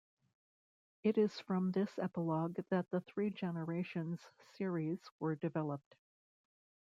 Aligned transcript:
It 1.03 1.19
is 1.19 1.39
from 1.41 1.69
this 1.69 1.99
epilogue 1.99 2.55
that 2.71 2.89
the 2.89 3.01
three 3.01 3.29
Generations 3.29 4.19
series 4.57 4.97
were 5.19 5.35
developed. 5.35 5.93